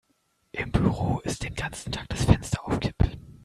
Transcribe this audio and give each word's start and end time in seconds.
Im 0.51 0.71
Büro 0.71 1.19
ist 1.19 1.43
den 1.43 1.53
ganzen 1.53 1.91
Tag 1.91 2.09
das 2.09 2.25
Fenster 2.25 2.65
auf 2.65 2.79
Kipp. 2.79 2.95